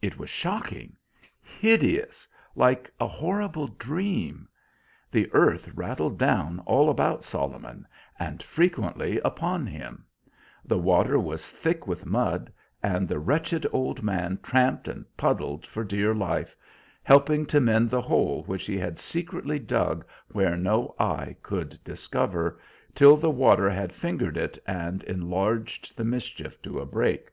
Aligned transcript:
It 0.00 0.16
was 0.18 0.30
shocking, 0.30 0.96
hideous, 1.42 2.26
like 2.56 2.90
a 2.98 3.06
horrible 3.06 3.66
dream. 3.66 4.48
The 5.12 5.28
earth 5.34 5.68
rattled 5.74 6.16
down 6.16 6.60
all 6.64 6.88
about 6.88 7.22
Solomon, 7.22 7.86
and 8.18 8.42
frequently 8.42 9.18
upon 9.20 9.66
him; 9.66 10.06
the 10.64 10.78
water 10.78 11.18
was 11.18 11.50
thick 11.50 11.86
with 11.86 12.06
mud, 12.06 12.50
and 12.82 13.06
the 13.06 13.18
wretched 13.18 13.66
old 13.70 14.02
man 14.02 14.38
tramped 14.42 14.88
and 14.88 15.04
puddled 15.14 15.66
for 15.66 15.84
dear 15.84 16.14
life, 16.14 16.56
helping 17.02 17.44
to 17.44 17.60
mend 17.60 17.90
the 17.90 18.00
hole 18.00 18.44
which 18.44 18.64
he 18.64 18.78
had 18.78 18.98
secretly 18.98 19.58
dug 19.58 20.06
where 20.32 20.56
no 20.56 20.94
eye 20.98 21.36
could 21.42 21.78
discover, 21.84 22.58
till 22.94 23.14
the 23.18 23.28
water 23.28 23.68
had 23.68 23.92
fingered 23.92 24.38
it 24.38 24.58
and 24.66 25.02
enlarged 25.04 25.98
the 25.98 26.04
mischief 26.06 26.62
to 26.62 26.80
a 26.80 26.86
break. 26.86 27.28